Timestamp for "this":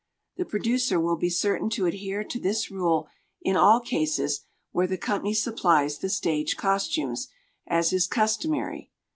2.39-2.71